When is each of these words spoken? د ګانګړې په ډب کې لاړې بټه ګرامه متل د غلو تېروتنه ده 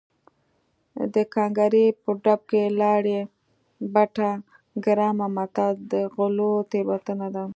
د 1.13 1.15
ګانګړې 1.33 1.85
په 2.01 2.09
ډب 2.23 2.41
کې 2.49 2.63
لاړې 2.81 3.19
بټه 3.93 4.29
ګرامه 4.85 5.27
متل 5.35 5.71
د 5.91 5.93
غلو 6.15 6.51
تېروتنه 6.71 7.27
ده 7.35 7.43